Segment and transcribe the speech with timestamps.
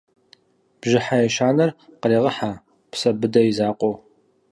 [0.79, 1.69] Бжьыхьэ ещанэр
[2.01, 2.51] къырегъэхьэ
[2.91, 3.95] Псэбыдэ и закъуэу.